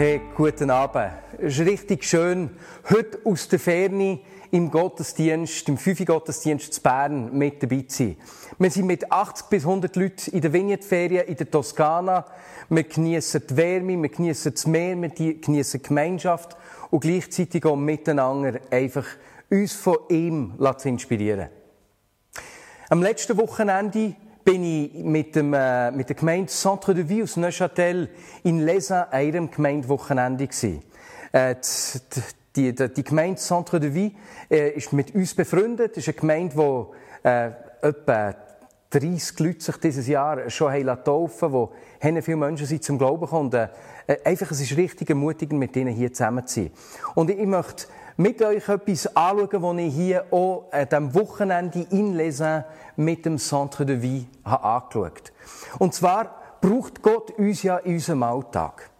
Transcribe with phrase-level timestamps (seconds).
[0.00, 1.10] Hey, guten Abend.
[1.38, 2.50] Es ist richtig schön,
[2.88, 4.20] heute aus der Ferne
[4.52, 8.16] im Gottesdienst, im Fünfi-Gottesdienst zu Bern mit dabei zu sein.
[8.60, 12.24] Wir sind mit 80 bis 100 Leuten in der Vineyard-Ferien in der Toskana.
[12.68, 16.56] Wir genießen die Wärme, wir genießen das Meer, wir genießen die Gemeinschaft
[16.90, 19.04] und gleichzeitig auch miteinander einfach
[19.50, 21.48] uns von ihm zu inspirieren.
[22.88, 24.14] Am letzten Wochenende
[24.50, 28.08] bin ich mit, dem, äh, mit der Gemeinde Centre de Vie aus Neuchâtel
[28.44, 30.82] in Lesin an ihrem Gemeindewochenende gewesen.
[31.32, 31.56] Äh,
[32.56, 34.16] die, die, die, Gemeinde Centre de Vie
[34.50, 35.90] äh, ist mit uns befreundet.
[35.90, 37.50] Das ist eine Gemeinde, wo äh,
[37.82, 38.34] etwa
[38.90, 40.72] 30 Leute sich dieses Jahr schon
[41.04, 43.52] taufen wo viele Menschen sind zum Glauben gekommen.
[43.52, 43.68] Äh,
[44.24, 46.70] einfach, es ist richtig ermutigend, mit ihnen hier zusammen zu sein.
[47.14, 52.14] Und ich möchte mit euch etwas anschauen, was ich hier auch an diesem Wochenende in
[52.14, 52.64] Lesin
[52.96, 55.32] mit dem Centre de Vie habe angeschaut.
[55.78, 58.90] Und zwar braucht Gott uns ja in unserem Alltag.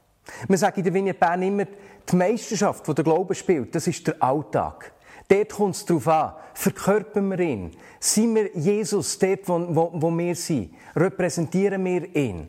[0.46, 1.64] Wir sagen in der Vignette Bern immer,
[2.10, 4.92] die Meisterschaft, die der Glaube spielt, das ist der Alltag.
[5.28, 7.70] Dort kommt es darauf an, verkörpern wir ihn.
[8.00, 10.70] Sind wir Jesus dort, wo, wo, wo wir sind?
[10.96, 12.48] Repräsentieren wir ihn?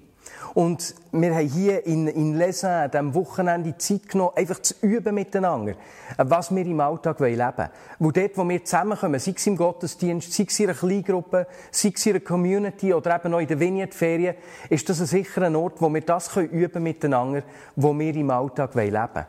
[0.53, 5.13] Und wir haben hier in, in Lesen, an diesem Wochenende Zeit genommen, einfach zu üben
[5.13, 5.75] miteinander,
[6.17, 7.69] was wir im Alltag leben wollen.
[7.99, 11.91] Wo dort, wo wir zusammenkommen, sei es im Gottesdienst, sei es in einer Kleingruppe, sei
[11.93, 14.35] es in einer Community oder eben auch in der Vineyard-Ferien,
[14.69, 17.43] ist das ein sicherer Ort, wo wir das können üben miteinander,
[17.75, 19.25] wo wir im Alltag leben wollen.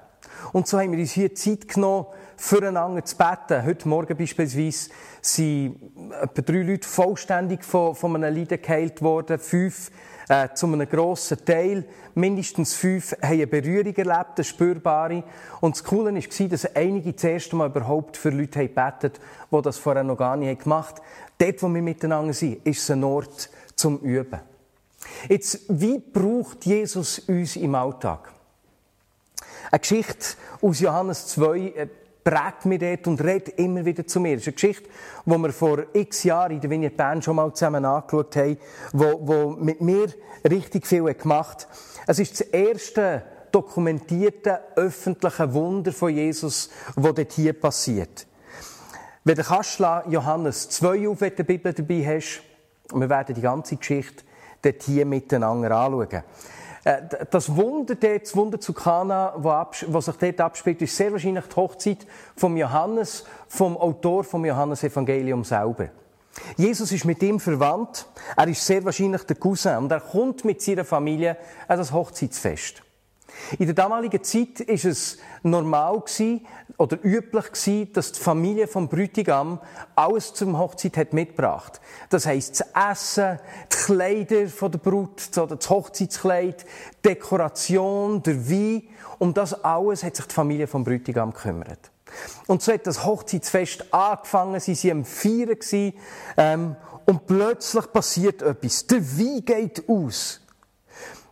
[0.52, 2.06] Und so haben wir uns hier Zeit genommen,
[2.40, 3.66] füreinander zu beten.
[3.66, 4.90] Heute Morgen beispielsweise
[5.20, 5.76] sind
[6.22, 9.90] etwa drei Leute vollständig von, von einem Leiden geheilt worden, fünf
[10.26, 11.84] äh, zu einem grossen Teil.
[12.14, 15.22] Mindestens fünf haben eine Berührung erlebt, eine spürbare.
[15.60, 19.62] Und das Coole war, dass einige das erste Mal überhaupt für Leute gebetet haben, die
[19.62, 21.04] das vorher noch gar nicht gemacht haben.
[21.36, 24.40] Dort, wo wir miteinander sind, ist es ein Ort zum Üben.
[25.28, 28.32] Jetzt, wie braucht Jesus uns im Alltag?
[29.70, 31.90] Eine Geschichte aus Johannes 2
[32.24, 34.36] prägt mich dort und redet immer wieder zu mir.
[34.36, 34.88] Das ist eine Geschichte,
[35.24, 38.58] die wir vor x Jahren in der Vignette Bern schon mal zusammen angeschaut haben,
[38.92, 40.06] die mit mir
[40.48, 41.68] richtig viel gemacht hat.
[42.06, 43.22] Es ist das erste
[43.52, 48.26] dokumentierte öffentliche Wunder von Jesus, das dort hier passiert.
[49.24, 52.42] Wenn du kannst, Johannes 2 auf, die Bibel dabei hast,
[52.92, 54.24] wir werden die ganze Geschichte
[54.62, 56.22] dort hier miteinander anschauen.
[56.84, 61.44] Äh, das Wunder dort, das Wunder zu Kana, was sich dort abspielt, ist sehr wahrscheinlich
[61.44, 65.88] die Hochzeit vom Johannes, vom Autor vom Johannesevangelium selber.
[66.56, 68.06] Jesus ist mit ihm verwandt.
[68.36, 71.36] Er ist sehr wahrscheinlich der Cousin und er kommt mit seiner Familie
[71.66, 72.82] an das Hochzeitsfest.
[73.58, 76.02] In der damaligen Zeit ist es normal
[76.76, 77.46] oder üblich
[77.92, 79.60] dass die Familie vom Bräutigam
[79.94, 81.80] alles zum Hochzeit hat mitgebracht.
[82.08, 83.38] Das heisst, das Essen,
[83.72, 86.64] die Kleider der Brut, das Hochzeitskleid,
[87.04, 88.82] Dekoration, der Wein.
[89.18, 91.90] Um das alles hat sich die Familie vom Bräutigam gekümmert.
[92.46, 95.92] Und so hat das Hochzeitsfest angefangen, sie waren am Feiern,
[96.36, 96.76] ähm,
[97.06, 98.86] und plötzlich passiert etwas.
[98.86, 100.40] Der Wein geht aus.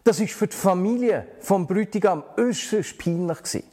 [0.08, 3.64] Das ist für die Familie vom Bräutigam äußerst peinlich gewesen.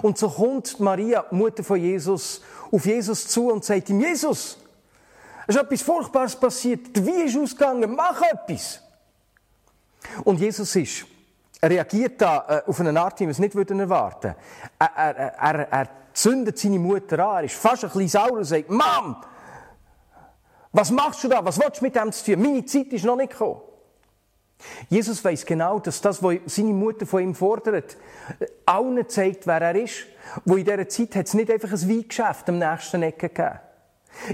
[0.00, 2.40] Und so kommt Maria, Mutter von Jesus,
[2.70, 4.58] auf Jesus zu und sagt ihm, Jesus,
[5.48, 8.80] es ist etwas Furchtbares passiert, Wein ist ausgegangen, mach etwas.
[10.22, 11.04] Und Jesus ist,
[11.60, 14.36] er reagiert da äh, auf eine Art, die wir es nicht erwarten würden.
[14.78, 18.44] Er, er, er, er zündet seine Mutter an, er ist fast ein bisschen sauer und
[18.44, 19.16] sagt, Mom,
[20.70, 21.44] was machst du da?
[21.44, 22.40] Was willst du mit dem zu tun?
[22.40, 23.62] Meine Zeit ist noch nicht gekommen.
[24.88, 27.96] Jesus weiß genau, dass das, was seine Mutter von ihm fordert,
[28.66, 30.06] allen zeigt, wer er ist.
[30.44, 33.58] Wo in dieser Zeit hat es nicht einfach ein Weingeschäft am nächsten Ecke gegeben.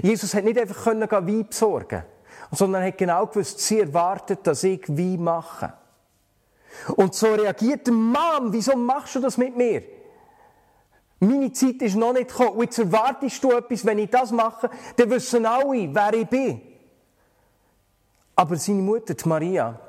[0.01, 2.03] Jesus hat nicht einfach können Wein besorgen
[2.51, 5.73] sondern er hat genau gewusst, sie erwartet, dass ich Wein mache.
[6.95, 9.83] Und so reagiert der Mann, wieso machst du das mit mir?
[11.19, 12.51] Meine Zeit ist noch nicht gekommen.
[12.51, 16.61] Und jetzt erwartest du etwas, wenn ich das mache, dann wissen alle, wer ich bin.
[18.35, 19.79] Aber seine Mutter, die Maria,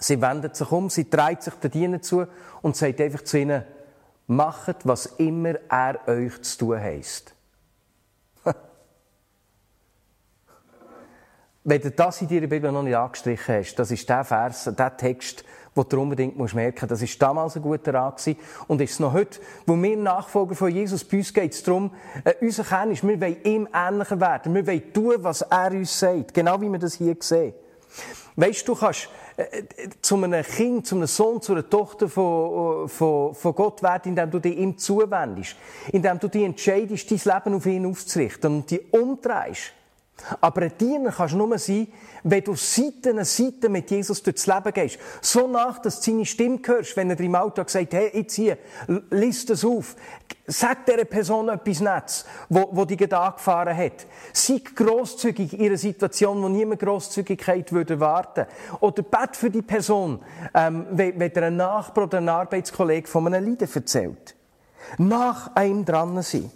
[0.00, 2.26] Sie wendet sich um, sie dreht sich den Diener zu
[2.62, 3.62] und sagt einfach zu ihnen,
[4.26, 7.34] macht, was immer er euch zu tun heisst.
[11.64, 14.96] wenn du das in deiner Bibel noch nicht angestrichen hast, das ist der Vers, der
[14.96, 15.44] Text,
[15.74, 18.26] wo du unbedingt musst merken das ist damals ein guter Rat
[18.68, 21.92] und ist es noch heute, wo wir Nachfolger von Jesus, bei uns geht es darum,
[22.24, 25.98] äh, unser Kern ist, wir wollen ihm ähnlicher werden, wir wollen tun, was er uns
[25.98, 27.52] sagt, genau wie wir das hier sehen.
[28.40, 29.64] Weißt du, du kannst äh, äh,
[30.00, 34.30] zu einem Kind, zu einem Sohn, zu einer Tochter von, von, von Gott werden, indem
[34.30, 35.56] du dich ihm zuwendest,
[35.92, 39.74] indem du dich entscheidest, dein Leben auf ihn aufzurichten und dich umdrehst.
[40.40, 41.88] Aber ein Diener kannst du nur sein,
[42.22, 44.98] wenn du Seite an Seite mit Jesus durchs Leben gehst.
[45.20, 48.34] So nach, dass du seine Stimme hörst, wenn er dir im Alltag sagt, hey, jetzt
[48.34, 48.58] hier,
[49.10, 49.96] liest das auf.
[50.46, 54.06] Sag dieser Person etwas Nettes, wo, wo die Gedanken gefahren hat.
[54.32, 58.46] Sei grosszügig in einer Situation, wo niemand Grosszügigkeit würde erwarten.
[58.80, 60.20] Oder bet für die Person,
[60.54, 64.34] ähm, wenn, wenn dir ein Nachbar oder ein Arbeitskollege von einem Leiden erzählt.
[64.98, 66.50] Nach einem dran sein.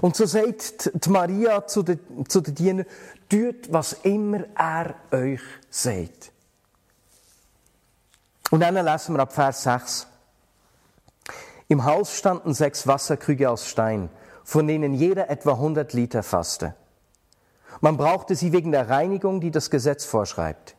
[0.00, 2.86] Und so sagt die Maria zu den, zu den Dienern,
[3.28, 5.40] tut, was immer er euch
[5.70, 6.32] sagt.
[8.50, 10.06] Und dann lesen wir ab Vers 6.
[11.68, 14.08] Im Haus standen sechs Wasserkrüge aus Stein,
[14.44, 16.74] von denen jeder etwa 100 Liter fasste.
[17.80, 20.76] Man brauchte sie wegen der Reinigung, die das Gesetz vorschreibt.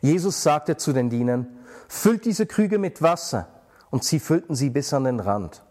[0.00, 1.46] Jesus sagte zu den Dienern,
[1.88, 3.48] füllt diese Krüge mit Wasser,
[3.90, 5.62] und sie füllten sie bis an den Rand.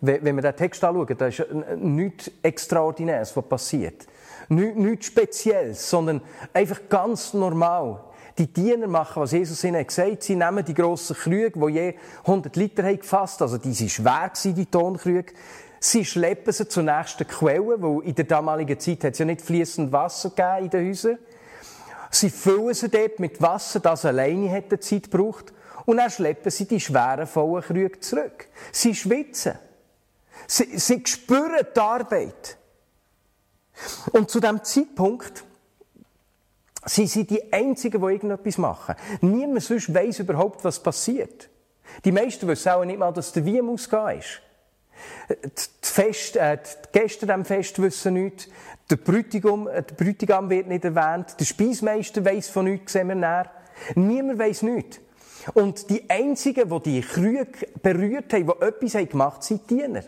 [0.00, 1.44] Wenn wir den Text anschauen, da ist
[1.76, 4.06] nichts Extraordinäres, was passiert.
[4.48, 6.20] Nichts Spezielles, sondern
[6.52, 8.00] einfach ganz normal.
[8.38, 10.22] Die Diener machen, was Jesus ihnen gesagt hat.
[10.22, 11.94] Sie nehmen die grossen Krüge, die je
[12.26, 15.32] 100 Liter haben gefasst, also die sind schwer die Tonkrüge.
[15.80, 19.42] Sie schleppen sie zur nächsten Quelle, weil in der damaligen Zeit hat es ja nicht
[19.42, 21.18] fließend Wasser gegeben in den Häusern.
[22.10, 25.52] Sie füllen sie dort mit Wasser, das alleine hätte Zeit gebraucht.
[25.86, 28.48] Und dann schleppen sie die schweren, vollen Krüge zurück.
[28.72, 29.54] Sie schwitzen.
[30.46, 32.58] Sie, sie spüren die Arbeit.
[34.12, 35.44] Und zu dem Zeitpunkt
[36.84, 38.96] sind sie die Einzigen, die irgendetwas machen.
[39.20, 41.48] Niemand sonst weiss überhaupt, was passiert.
[42.04, 44.42] Die meisten wissen auch nicht mal, dass der Wein ausgehen ist.
[45.28, 48.48] Die, Fest, äh, die Gäste am Fest wissen nichts.
[48.90, 51.36] Der Bräutigam, äh, der Bräutigam wird nicht erwähnt.
[51.38, 53.50] Der Speismeister weiss von nichts, sehen wir näher.
[53.94, 55.00] Niemand weiss nichts.
[55.54, 59.76] Und die Einzigen, die die Krüge berührt haben, die etwas haben gemacht haben, sind die
[59.76, 60.02] Diener.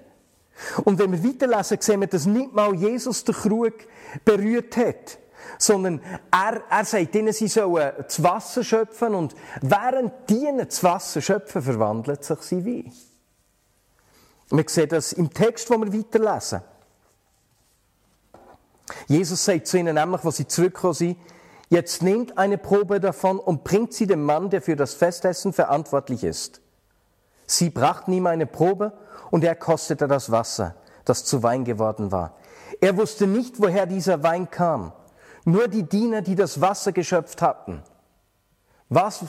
[0.84, 3.74] Und wenn wir weiterlesen, sehen wir, dass nicht mal Jesus den Krug
[4.24, 5.18] berührt hat,
[5.58, 6.00] sondern
[6.30, 11.62] er, er sagt ihnen, sie sollen das Wasser schöpfen und während die das Wasser schöpfen,
[11.62, 12.92] verwandelt sich sie wie.
[14.50, 16.62] Wir sehen das im Text, wo wir weiterlesen.
[19.06, 21.18] Jesus sagt zu ihnen nämlich, wo sie zurückkommen sind,
[21.68, 26.24] jetzt nehmt eine Probe davon und bringt sie dem Mann, der für das Festessen verantwortlich
[26.24, 26.60] ist.
[27.46, 28.92] Sie brachten ihm eine Probe
[29.30, 30.74] und er kostete das Wasser,
[31.04, 32.36] das zu Wein geworden war.
[32.80, 34.92] Er wusste nicht, woher dieser Wein kam.
[35.44, 37.82] Nur die Diener, die das Wasser geschöpft hatten.
[38.88, 39.24] Was?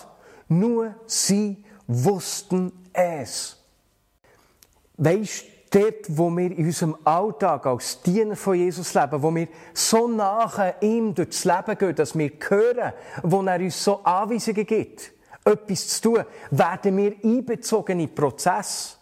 [0.48, 3.58] Nur sie wussten es.
[4.98, 10.08] Weißt dort, wo wir in unserem Alltag als Diener von Jesus leben, wo wir so
[10.08, 12.94] nahe ihm durchs Leben gehen, dass wir hören,
[13.24, 15.12] wo er uns so Anweisungen gibt,
[15.46, 18.98] etwas zu tun, werden wir einbezogen in Prozess.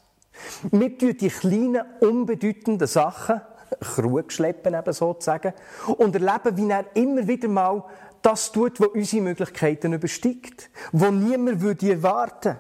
[0.71, 3.41] Wir tun die kleinen, unbedeutenden Sachen,
[3.81, 5.53] Krug schleppen eben sozusagen,
[5.97, 7.83] und erleben, wie er immer wieder mal
[8.21, 12.57] das tut, was unsere Möglichkeiten übersteigt, wo niemand würde erwarten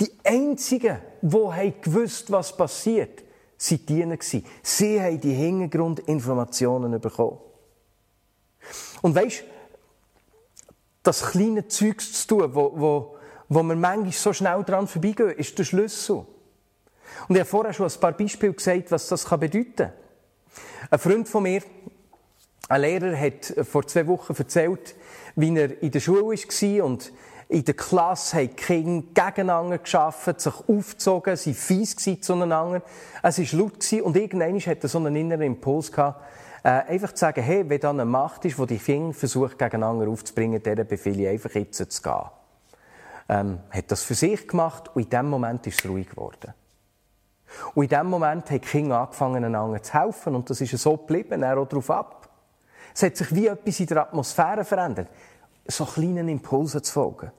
[0.00, 3.22] Die Einzigen, die gewusst was passiert,
[3.56, 4.18] sind die Diener
[4.62, 7.38] Sie haben die Hintergrundinformationen bekommen.
[9.00, 9.44] Und weisst,
[11.02, 13.16] das kleine Zeugs zu tun, wo, wo
[13.48, 16.26] wo wir manchmal so schnell dran vorbeigehen, ist der Schlüssel.
[17.28, 19.92] Und ich habe vorher schon ein paar Beispiele gesagt, was das bedeuten kann.
[20.90, 21.62] Ein Freund von mir,
[22.68, 24.94] ein Lehrer, hat vor zwei Wochen erzählt,
[25.36, 27.12] wie er in der Schule war und
[27.48, 32.82] in der Klasse haben die Kinder gegeneinander geschafft, sich aufgezogen, sie fies zueinander.
[33.22, 36.22] Es war laut und irgendwann hat er so einen inneren Impuls gehabt,
[36.64, 40.08] äh, einfach zu sagen, hey, wenn da eine Macht ist, die die Finger versucht, gegeneinander
[40.08, 42.30] aufzubringen, der befehle ich einfach jetzt zu gehen
[43.28, 46.54] ähm, hat das für sich gemacht und in dem Moment ist es ruhig geworden.
[47.74, 50.96] Und in dem Moment haben die Kinder angefangen, einander zu helfen und das ist so
[50.96, 52.28] geblieben, er auch darauf ab.
[52.94, 55.08] Es hat sich wie etwas in der Atmosphäre verändert,
[55.68, 57.30] so kleinen Impulsen zu folgen.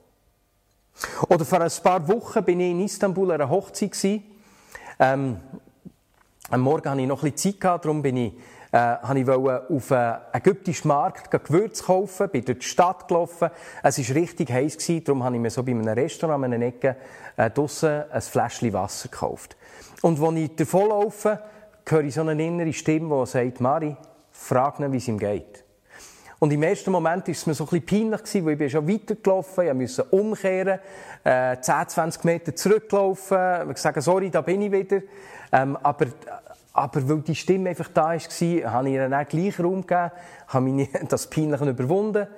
[1.28, 4.22] Oder vor ein paar Wochen bin ich in Istanbul an einer Hochzeit.
[4.98, 5.38] Ähm,
[6.50, 8.32] am Morgen hatte ich noch ein bisschen Zeit, gehabt, darum bin ich
[8.72, 13.50] äh, ich wollte auf einen ägyptischen Markt Gewürze kaufen, bin durch die Stadt gelaufen.
[13.82, 16.66] Es war richtig heiß, gewesen, darum habe ich mir so bei einem Restaurant an einer
[16.66, 16.96] Ecke
[17.36, 19.56] äh, draussen ein Fläschchen Wasser gekauft.
[20.02, 21.40] Und als ich davon laufe,
[21.86, 23.96] höre ich so eine innere Stimme, die sagt, Mari,
[24.32, 25.64] frag ihn, wie es ihm geht.
[26.40, 28.70] Und im ersten Moment war es mir so ein bisschen peinlich, gewesen, weil ich bin
[28.70, 30.78] schon weitergelaufen, ich musste umkehren,
[31.24, 35.02] äh, 10, 20 Meter zurücklaufen, sagen, sorry, da bin ich wieder.
[35.50, 36.06] Ähm, aber,
[36.72, 40.12] aber weil die Stimme einfach da war, habe ich ihr dann gleich Raum gegeben,
[40.46, 42.28] habe meine, das Peinliche überwunden,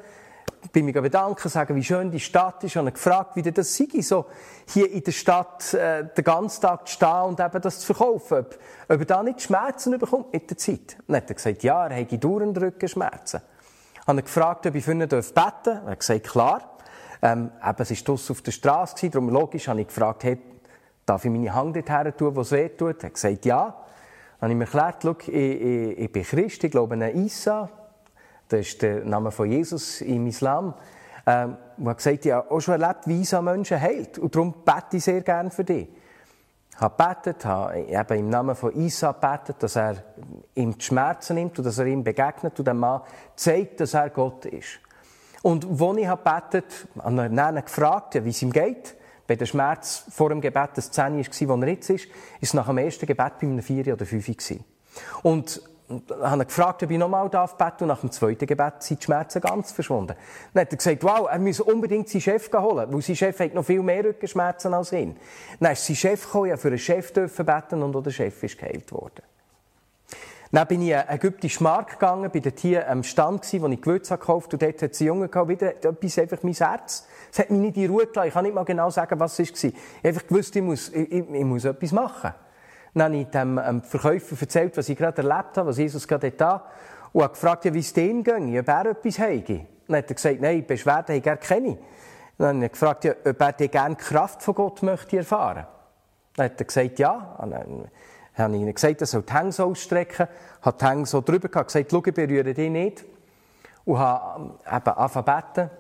[0.73, 4.01] bin mich bedanken, sagen, wie schön die Stadt ist, und habe gefragt, wie das sei,
[4.01, 4.27] so
[4.67, 8.39] hier in der Stadt äh, den ganzen Tag zu stehen und eben das zu verkaufen,
[8.39, 10.97] ob, ob er da nicht Schmerzen bekommt mit der Zeit.
[11.01, 13.41] Und dann hat er gesagt, ja, er hätte dauernd Rückenschmerzen
[14.07, 15.67] habe gefragt, ob ich für ihn beten darf.
[15.67, 16.77] Er hat gesagt, klar.
[17.23, 20.39] Ähm, eben, es war draussen auf der Straße, darum logisch habe ich gefragt, hey,
[21.05, 23.03] darf ich meine Hand dort her tun, wo es weh tut?
[23.03, 23.77] Er hat gesagt, ja.
[24.41, 27.69] Dann habe ich mir erklärt, ich, ich, ich bin Christ, ich glaube an Isa.
[28.49, 30.75] Das ist der Name von Jesus im Islam.
[31.27, 34.19] Ähm, und er hat gesagt, ich habe auch schon erlebt, wie Isa Menschen heilt.
[34.19, 35.89] Und darum bete ich sehr gerne für dich
[36.81, 39.97] habe gebetet, habe eben im Namen von Isa gebetet, dass er
[40.55, 43.03] ihm die Schmerzen nimmt und dass er ihm begegnet und dem Mann
[43.37, 44.81] zeigt, dass er Gott ist.
[45.43, 48.97] Und als ich habe gebetet, habe ich ihn gefragt, wie es ihm geht.
[49.27, 52.11] Bei der Schmerz vor dem Gebet das 10 war, wo er jetzt ist, ist
[52.41, 54.65] es nach dem ersten Gebet bei einem 4 oder 5 gewesen.
[55.23, 58.47] Und und dann habe ich gefragt, ob ich nochmal beten darf und nach dem zweiten
[58.47, 60.15] Gebet sind die Schmerzen ganz verschwunden.
[60.55, 63.55] Dann hat er gesagt, wow, er muss unbedingt seinen Chef holen, weil sein Chef hat
[63.55, 65.17] noch viel mehr Rückenschmerzen als ihn.
[65.59, 68.43] Dann ist sein Chef gekommen, ja für einen Chef dürfen beten und auch der Chef
[68.43, 69.23] ist geheilt worden.
[70.53, 73.69] Dann bin ich in einen ägyptischen Markt gegangen, bin dort hier am Stand gewesen, wo
[73.69, 77.07] ich Gewürze gekauft und dort hat einen Junge gehabt, wieder etwas einfach mein Herz.
[77.33, 78.29] Es hat mich nicht in Ruhe gelassen.
[78.29, 79.71] Ich kann nicht mal genau sagen, was es war.
[79.71, 82.35] Ich einfach gewusst, ich muss, ich, ich muss etwas machen.
[82.95, 86.31] Dann habe ich dem ähm, Verkäufer erzählt, was ich gerade erlebt habe, was Jesus gerade
[86.33, 86.65] da
[87.13, 89.67] und habe gefragt, wie es dem ging, ob er etwas habe.
[89.87, 91.79] Dann hat er gesagt, nein, Beschwerden habe ich keine.
[92.39, 95.67] Dann habe ich gefragt, ob er gerne die Kraft von Gott möchte erfahren.
[96.37, 97.37] Dann hat er gesagt, ja.
[97.41, 97.89] Dann
[98.35, 100.29] habe ich ihm gesagt, er soll die Hänge so ausstrecken,
[100.63, 103.05] hat die Hänge so drüber gehabt, gesagt, schau, ich berühre dich nicht.
[103.85, 105.71] Und habe ähm, eben angefangen beten.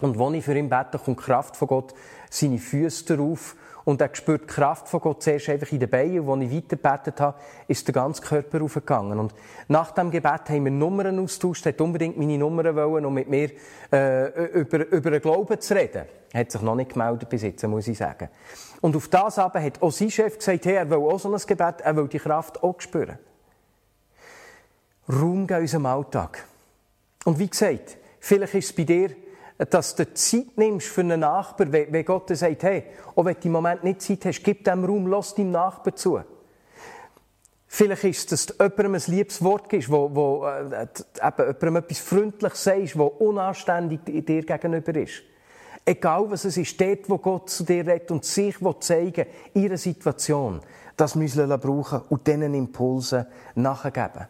[0.00, 1.94] Und als ich für ihn bete, kommt die Kraft von Gott,
[2.30, 6.20] seine Füße darauf und er spürt die Kraft von Gott zuerst einfach in den Beinen.
[6.20, 9.18] Und als ich weitergebetet habe, ist der ganze Körper aufgegangen.
[9.18, 9.34] Und
[9.68, 11.66] nach dem Gebet haben wir Nummern austauscht.
[11.66, 13.50] Er hat unbedingt meine Nummern wollen, um mit mir
[13.92, 16.04] äh, über, über den Glauben zu reden.
[16.32, 18.28] Er hat sich noch nicht gemeldet bis jetzt, muss ich sagen.
[18.80, 21.40] Und auf das aber hat auch sein Chef gesagt, hey, er will auch so ein
[21.46, 23.18] Gebet, er will die Kraft auch spüren.
[25.08, 26.44] Raum in unserem Alltag.
[27.24, 29.10] Und wie gesagt, vielleicht ist es bei dir
[29.58, 33.46] dass du Zeit nimmst für einen Nachbar, wenn Gott dir sagt, hey, auch wenn du
[33.46, 36.20] im Moment nicht Zeit hast, gib dem Raum, lass deinem Nachbar zu.
[37.74, 41.98] Vielleicht ist es, dass du jemandem ein liebes Wort gibst, wo, wo äh, jemandem etwas
[42.00, 45.22] Freundliches sagst, das unanständig dir gegenüber ist.
[45.84, 49.78] Egal was es ist, dort, wo Gott zu dir redet und sich zeigen will, ihre
[49.78, 50.60] Situation,
[50.96, 54.28] das müssen wir brauchen und diesen Impulsen nachgeben.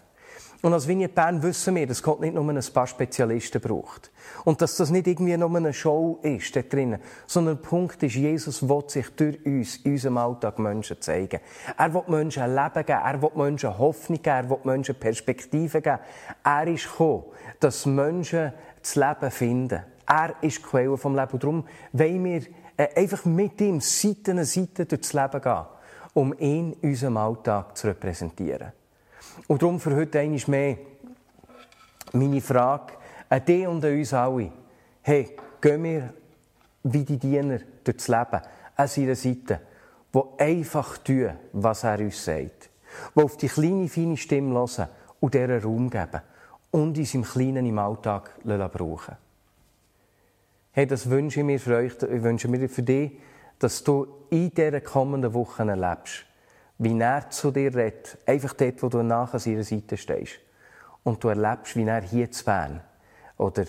[0.63, 4.13] Und als Vignette Bern wissen wir, dass Gott nicht nur ein paar Spezialisten braucht.
[4.45, 7.01] Und dass das nicht irgendwie nur eine Show ist, da drinnen.
[7.27, 11.41] Sondern der Punkt ist, Jesus will sich durch uns, in unserem Alltag Menschen zeigen.
[11.77, 15.83] Er will Menschen ein Leben geben, er will Menschen Hoffnung geben, er will Menschen Perspektiven
[15.83, 15.99] geben.
[16.45, 17.25] Er ist gekommen,
[17.59, 19.83] dass Menschen das Leben finden.
[20.07, 21.33] Er ist die Quelle vom Leben.
[21.33, 22.43] Und darum wollen wir
[22.77, 25.65] äh, einfach mit ihm Seite an Seite durchs Leben gehen,
[26.15, 28.73] um ihn in unserem Alltag zu repräsentieren.
[29.47, 30.77] Und darum für heute einmal mehr
[32.13, 32.95] meine Frage
[33.29, 34.53] an dich und an uns alle.
[35.03, 36.15] Hey, gehen wir
[36.85, 38.41] wie die Diener durchs Leben
[38.77, 39.61] an seiner Seite,
[40.15, 42.71] die einfach tun, was er uns sagt.
[43.17, 44.89] Die auf die kleine, feine Stimme hören
[45.21, 46.21] und deren Raum geben
[46.71, 49.17] und uns im Kleinen im Alltag brauchen
[50.75, 53.13] Hey, das wünsche ich mir für euch, ich wünsche mir für dich,
[53.59, 56.25] dass du in dieser kommenden Woche erlebst,
[56.83, 60.41] wie er zu dir redet, einfach dort, wo du nach an seiner Seite stehst.
[61.05, 62.81] Und du erlebst, wie er hier zu Bern
[63.37, 63.67] oder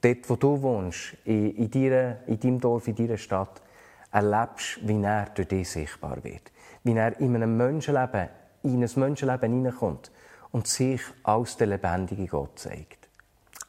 [0.00, 3.62] dort, wo du wohnst, in, in, deiner, in deinem Dorf, in deiner Stadt,
[4.10, 6.50] erlebst, wie er durch dich sichtbar wird.
[6.82, 8.28] Wie er in einem Menschenleben,
[8.64, 10.10] in ein Menschenleben hineinkommt
[10.50, 13.08] und sich als der lebendige Gott zeigt.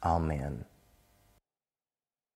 [0.00, 0.64] Amen.